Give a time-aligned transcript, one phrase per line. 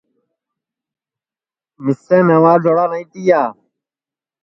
[1.83, 3.41] مِسیں نواں جوڑا نائی تِیا